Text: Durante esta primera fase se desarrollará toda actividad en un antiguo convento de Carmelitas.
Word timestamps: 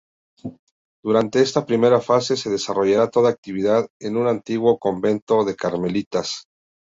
Durante 1.03 1.43
esta 1.43 1.63
primera 1.63 2.01
fase 2.01 2.35
se 2.35 2.49
desarrollará 2.49 3.11
toda 3.11 3.29
actividad 3.29 3.87
en 3.99 4.17
un 4.17 4.25
antiguo 4.25 4.79
convento 4.79 5.45
de 5.45 5.55
Carmelitas. 5.55 6.47